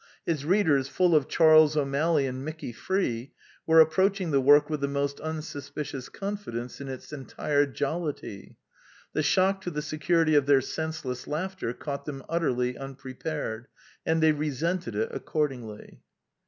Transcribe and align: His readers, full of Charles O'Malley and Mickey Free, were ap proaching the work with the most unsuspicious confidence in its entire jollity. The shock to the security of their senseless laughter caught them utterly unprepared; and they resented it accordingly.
His 0.25 0.43
readers, 0.43 0.87
full 0.87 1.15
of 1.15 1.27
Charles 1.27 1.77
O'Malley 1.77 2.25
and 2.25 2.43
Mickey 2.43 2.73
Free, 2.73 3.33
were 3.67 3.79
ap 3.79 3.91
proaching 3.91 4.31
the 4.31 4.41
work 4.41 4.67
with 4.67 4.81
the 4.81 4.87
most 4.87 5.19
unsuspicious 5.19 6.09
confidence 6.09 6.81
in 6.81 6.87
its 6.87 7.13
entire 7.13 7.67
jollity. 7.67 8.57
The 9.13 9.21
shock 9.21 9.61
to 9.61 9.69
the 9.69 9.83
security 9.83 10.33
of 10.33 10.47
their 10.47 10.61
senseless 10.61 11.27
laughter 11.27 11.71
caught 11.73 12.05
them 12.05 12.23
utterly 12.27 12.75
unprepared; 12.75 13.67
and 14.03 14.23
they 14.23 14.31
resented 14.31 14.95
it 14.95 15.09
accordingly. 15.13 16.01